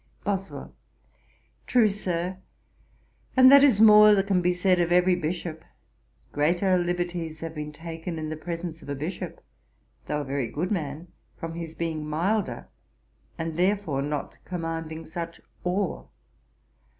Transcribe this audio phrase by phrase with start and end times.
[0.23, 0.73] BOSWELL.
[1.67, 2.37] 'True, Sir;
[3.37, 5.63] and that is more than can be said of every Bishop.
[6.31, 9.39] Greater liberties have been taken in the presence of a Bishop,
[10.07, 12.65] though a very good man, from his being milder,
[13.37, 16.03] and therefore not commanding such awe.